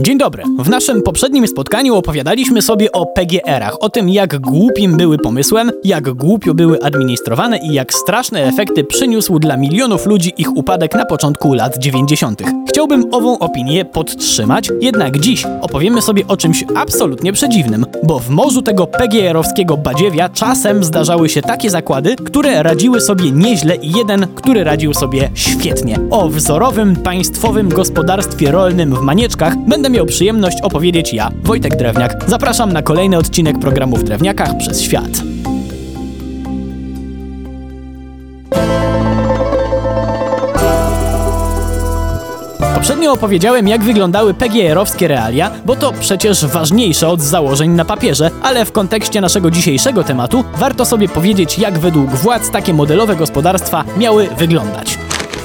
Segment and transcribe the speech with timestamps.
[0.00, 0.42] Dzień dobry.
[0.58, 6.10] W naszym poprzednim spotkaniu opowiadaliśmy sobie o PGR-ach, o tym jak głupim były pomysłem, jak
[6.10, 11.54] głupio były administrowane i jak straszne efekty przyniósł dla milionów ludzi ich upadek na początku
[11.54, 12.42] lat 90.
[12.68, 18.62] Chciałbym ową opinię podtrzymać, jednak dziś opowiemy sobie o czymś absolutnie przedziwnym, bo w morzu
[18.62, 24.64] tego PGR-owskiego badziewia czasem zdarzały się takie zakłady, które radziły sobie nieźle i jeden, który
[24.64, 25.98] radził sobie świetnie.
[26.10, 32.24] O wzorowym państwowym gospodarstwie rolnym w Manieczkach będę miał przyjemność opowiedzieć ja, Wojtek Drewniak.
[32.26, 35.10] Zapraszam na kolejny odcinek programu w Drewniakach przez świat.
[42.74, 48.64] Poprzednio opowiedziałem, jak wyglądały PGR-owskie realia, bo to przecież ważniejsze od założeń na papierze, ale
[48.64, 54.28] w kontekście naszego dzisiejszego tematu warto sobie powiedzieć, jak według władz takie modelowe gospodarstwa miały
[54.38, 54.98] wyglądać.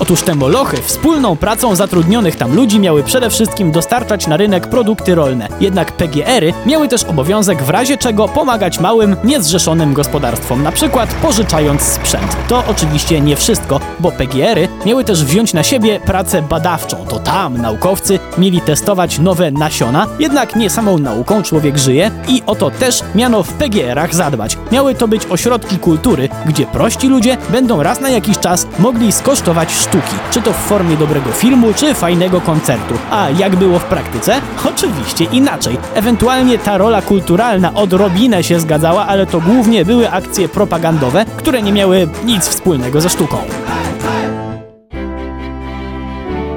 [0.00, 5.14] Otóż te molochy wspólną pracą zatrudnionych tam ludzi miały przede wszystkim dostarczać na rynek produkty
[5.14, 5.48] rolne.
[5.60, 11.82] Jednak PGR-y miały też obowiązek w razie czego pomagać małym, niezrzeszonym gospodarstwom, na przykład pożyczając
[11.82, 12.36] sprzęt.
[12.48, 16.96] To oczywiście nie wszystko, bo PGR-y miały też wziąć na siebie pracę badawczą.
[17.08, 22.54] To tam naukowcy mieli testować nowe nasiona, jednak nie samą nauką człowiek żyje i o
[22.54, 24.58] to też miano w PGR-ach zadbać.
[24.72, 29.72] Miały to być ośrodki kultury, gdzie prości ludzie będą raz na jakiś czas mogli skosztować
[29.72, 29.89] sztuki,
[30.30, 32.94] czy to w formie dobrego filmu, czy fajnego koncertu.
[33.10, 34.40] A jak było w praktyce?
[34.74, 35.78] Oczywiście inaczej.
[35.94, 41.72] Ewentualnie ta rola kulturalna odrobinę się zgadzała, ale to głównie były akcje propagandowe, które nie
[41.72, 43.36] miały nic wspólnego ze sztuką.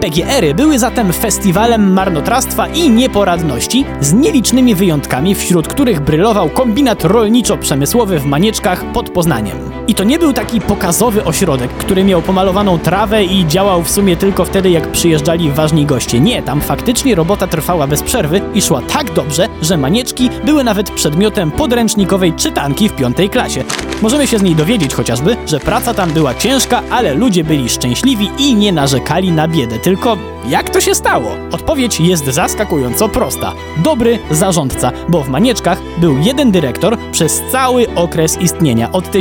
[0.04, 8.20] PGR-y były zatem festiwalem marnotrawstwa i nieporadności, z nielicznymi wyjątkami, wśród których brylował kombinat rolniczo-przemysłowy
[8.20, 9.58] w Manieczkach pod Poznaniem.
[9.88, 14.16] I to nie był taki pokazowy ośrodek, który miał pomalowaną trawę i działał w sumie
[14.16, 16.20] tylko wtedy, jak przyjeżdżali ważni goście.
[16.20, 20.92] Nie, tam faktycznie robota trwała bez przerwy i szła tak dobrze, że Manieczki były nawet
[20.92, 23.64] przedmiotem podręcznikowej czytanki w piątej klasie.
[24.02, 28.30] Możemy się z niej dowiedzieć chociażby, że praca tam była ciężka, ale ludzie byli szczęśliwi
[28.38, 29.80] i nie narzekali na biedę.
[29.80, 30.18] Tylko
[30.48, 31.32] jak to się stało?
[31.52, 33.54] Odpowiedź jest zaskakująco prosta.
[33.78, 38.92] Dobry zarządca, bo w Manieczkach był jeden dyrektor przez cały okres istnienia.
[38.92, 39.12] Od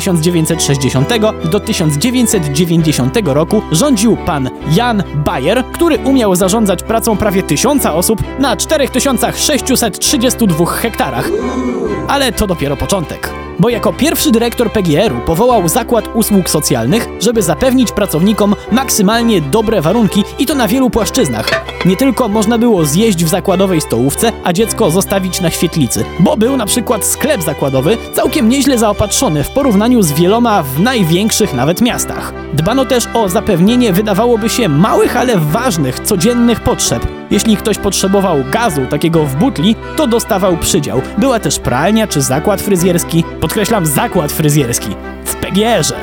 [0.56, 8.22] 1960 do 1990 roku rządził pan Jan Bayer, który umiał zarządzać pracą prawie tysiąca osób
[8.38, 11.28] na 4632 hektarach.
[12.08, 17.92] Ale to dopiero początek bo jako pierwszy dyrektor PGR-u powołał Zakład Usług Socjalnych, żeby zapewnić
[17.92, 21.64] pracownikom maksymalnie dobre warunki i to na wielu płaszczyznach.
[21.84, 26.56] Nie tylko można było zjeść w zakładowej stołówce, a dziecko zostawić na świetlicy, bo był
[26.56, 32.32] na przykład sklep zakładowy całkiem nieźle zaopatrzony w porównaniu z wieloma w największych nawet miastach.
[32.52, 37.21] Dbano też o zapewnienie wydawałoby się małych, ale ważnych, codziennych potrzeb.
[37.32, 41.03] Jeśli ktoś potrzebował gazu, takiego w butli, to dostawał przydział.
[41.19, 43.25] Była też pralnia czy zakład fryzjerski.
[43.41, 44.88] Podkreślam, zakład fryzjerski.
[45.25, 45.94] W PGR-ze.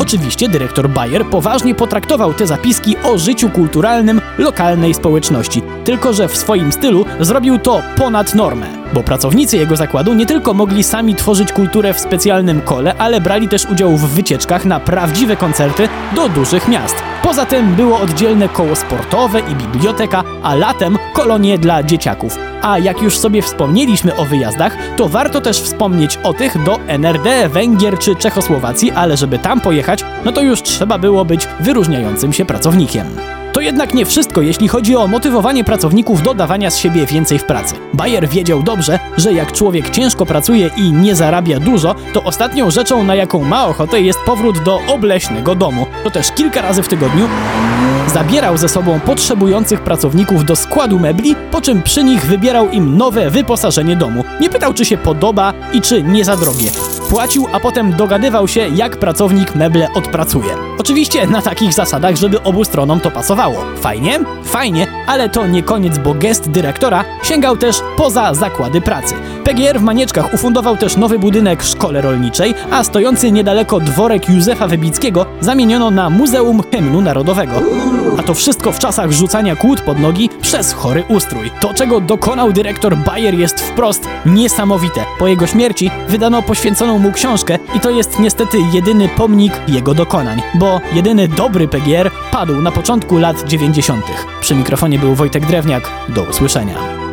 [0.00, 5.62] Oczywiście dyrektor Bayer poważnie potraktował te zapiski o życiu kulturalnym lokalnej społeczności.
[5.84, 8.66] Tylko, że w swoim stylu zrobił to ponad normę.
[8.92, 13.48] Bo pracownicy jego zakładu nie tylko mogli sami tworzyć kulturę w specjalnym kole, ale brali
[13.48, 16.96] też udział w wycieczkach na prawdziwe koncerty do dużych miast.
[17.28, 22.38] Poza tym było oddzielne koło sportowe i biblioteka, a latem kolonie dla dzieciaków.
[22.62, 27.48] A jak już sobie wspomnieliśmy o wyjazdach, to warto też wspomnieć o tych do NRD,
[27.48, 32.44] Węgier czy Czechosłowacji, ale żeby tam pojechać, no to już trzeba było być wyróżniającym się
[32.44, 33.06] pracownikiem.
[33.58, 37.44] To jednak nie wszystko, jeśli chodzi o motywowanie pracowników do dawania z siebie więcej w
[37.44, 37.74] pracy.
[37.94, 43.04] Bayer wiedział dobrze, że jak człowiek ciężko pracuje i nie zarabia dużo, to ostatnią rzeczą,
[43.04, 45.86] na jaką ma ochotę, jest powrót do obleśnego domu.
[46.04, 47.28] To też kilka razy w tygodniu
[48.14, 53.30] zabierał ze sobą potrzebujących pracowników do składu mebli, po czym przy nich wybierał im nowe
[53.30, 54.24] wyposażenie domu.
[54.40, 56.70] Nie pytał, czy się podoba i czy nie za drogie.
[57.10, 60.67] Płacił, a potem dogadywał się, jak pracownik meble odpracuje.
[60.78, 63.64] Oczywiście na takich zasadach, żeby obu stronom to pasowało.
[63.80, 64.20] Fajnie?
[64.44, 69.14] Fajnie, ale to nie koniec, bo gest dyrektora sięgał też poza zakłady pracy.
[69.44, 75.26] PGR w Manieczkach ufundował też nowy budynek szkole rolniczej, a stojący niedaleko dworek Józefa Wybickiego
[75.40, 77.62] zamieniono na Muzeum Hymnu Narodowego.
[78.18, 81.50] A to wszystko w czasach rzucania kłód pod nogi przez chory ustrój.
[81.60, 85.04] To, czego dokonał dyrektor Bayer jest wprost niesamowite.
[85.18, 90.42] Po jego śmierci wydano poświęconą mu książkę i to jest niestety jedyny pomnik jego dokonań,
[90.92, 94.04] jedyny dobry PGR padł na początku lat 90.
[94.40, 95.90] Przy mikrofonie był Wojtek Drewniak.
[96.08, 97.07] Do usłyszenia.